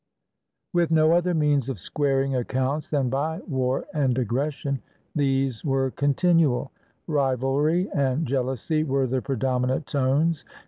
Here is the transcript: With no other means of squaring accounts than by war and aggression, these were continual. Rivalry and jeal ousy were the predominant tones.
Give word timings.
With 0.73 0.89
no 0.89 1.11
other 1.13 1.35
means 1.35 1.69
of 1.69 1.79
squaring 1.79 2.35
accounts 2.35 2.89
than 2.89 3.11
by 3.11 3.41
war 3.47 3.85
and 3.93 4.17
aggression, 4.17 4.81
these 5.13 5.63
were 5.63 5.91
continual. 5.91 6.71
Rivalry 7.05 7.87
and 7.93 8.25
jeal 8.25 8.45
ousy 8.45 8.83
were 8.83 9.05
the 9.05 9.21
predominant 9.21 9.85
tones. 9.85 10.43